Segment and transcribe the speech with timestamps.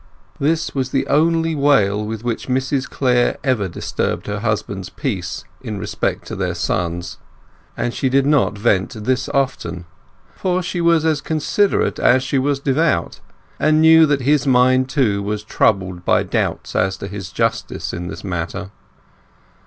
[0.39, 5.77] This was the only wail with which Mrs Clare ever disturbed her husband's peace in
[5.77, 7.19] respect to their sons.
[7.77, 9.85] And she did not vent this often;
[10.35, 13.19] for she was as considerate as she was devout,
[13.59, 18.07] and knew that his mind too was troubled by doubts as to his justice in
[18.07, 18.71] this matter.